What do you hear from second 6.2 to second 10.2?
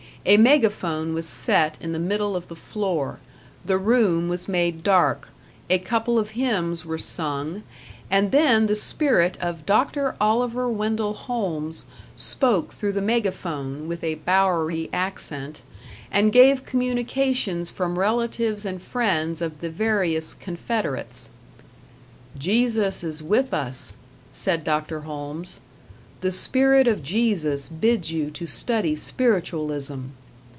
hymns were sung, and then the spirit of Dr.